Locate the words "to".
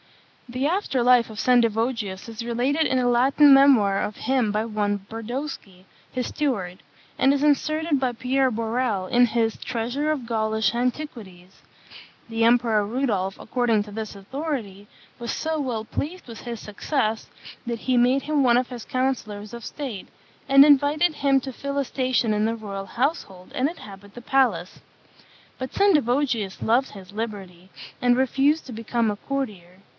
13.83-13.91, 21.41-21.53, 28.65-28.73